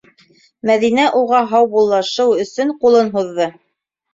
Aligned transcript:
Мәҙинә 0.69 1.03
уға 1.19 1.41
һаубуллашыу 1.51 2.33
өсөн 2.47 2.75
ҡулын 2.83 3.13
һуҙҙы: 3.19 3.51